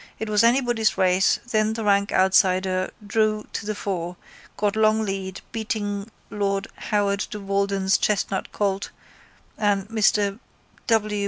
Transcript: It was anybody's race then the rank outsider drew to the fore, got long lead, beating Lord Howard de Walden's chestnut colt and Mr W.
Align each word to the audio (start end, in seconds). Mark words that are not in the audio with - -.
It 0.17 0.29
was 0.29 0.43
anybody's 0.43 0.97
race 0.97 1.39
then 1.51 1.73
the 1.73 1.83
rank 1.83 2.11
outsider 2.11 2.89
drew 3.05 3.45
to 3.53 3.67
the 3.67 3.75
fore, 3.75 4.17
got 4.57 4.75
long 4.75 5.03
lead, 5.05 5.41
beating 5.51 6.09
Lord 6.31 6.67
Howard 6.89 7.27
de 7.29 7.39
Walden's 7.39 7.99
chestnut 7.99 8.51
colt 8.51 8.89
and 9.59 9.87
Mr 9.89 10.39
W. 10.87 11.19